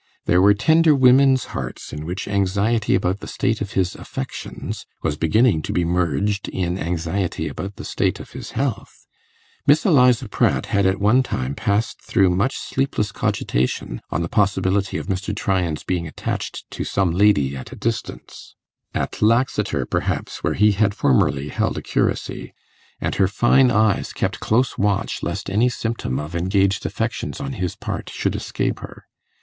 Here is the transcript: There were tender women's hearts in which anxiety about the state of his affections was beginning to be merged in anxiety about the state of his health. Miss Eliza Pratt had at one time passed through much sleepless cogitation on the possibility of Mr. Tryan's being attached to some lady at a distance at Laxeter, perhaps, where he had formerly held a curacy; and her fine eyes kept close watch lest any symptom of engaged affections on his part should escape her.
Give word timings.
There 0.25 0.41
were 0.41 0.55
tender 0.55 0.95
women's 0.95 1.45
hearts 1.53 1.93
in 1.93 2.07
which 2.07 2.27
anxiety 2.27 2.95
about 2.95 3.19
the 3.19 3.27
state 3.27 3.61
of 3.61 3.73
his 3.73 3.93
affections 3.93 4.87
was 5.03 5.15
beginning 5.15 5.61
to 5.61 5.71
be 5.71 5.85
merged 5.85 6.47
in 6.49 6.79
anxiety 6.79 7.47
about 7.47 7.75
the 7.75 7.85
state 7.85 8.19
of 8.19 8.31
his 8.31 8.53
health. 8.57 9.05
Miss 9.67 9.85
Eliza 9.85 10.27
Pratt 10.27 10.65
had 10.65 10.87
at 10.87 10.99
one 10.99 11.21
time 11.21 11.53
passed 11.53 12.01
through 12.01 12.31
much 12.31 12.57
sleepless 12.57 13.11
cogitation 13.11 14.01
on 14.09 14.23
the 14.23 14.27
possibility 14.27 14.97
of 14.97 15.05
Mr. 15.05 15.35
Tryan's 15.35 15.83
being 15.83 16.07
attached 16.07 16.63
to 16.71 16.83
some 16.83 17.11
lady 17.11 17.55
at 17.55 17.71
a 17.71 17.75
distance 17.75 18.55
at 18.95 19.21
Laxeter, 19.21 19.85
perhaps, 19.85 20.43
where 20.43 20.55
he 20.55 20.71
had 20.71 20.95
formerly 20.95 21.49
held 21.49 21.77
a 21.77 21.81
curacy; 21.83 22.55
and 22.99 23.13
her 23.21 23.27
fine 23.27 23.69
eyes 23.69 24.13
kept 24.13 24.39
close 24.39 24.79
watch 24.79 25.21
lest 25.21 25.47
any 25.47 25.69
symptom 25.69 26.17
of 26.17 26.33
engaged 26.35 26.87
affections 26.87 27.39
on 27.39 27.53
his 27.53 27.75
part 27.75 28.09
should 28.09 28.35
escape 28.35 28.79
her. 28.79 29.05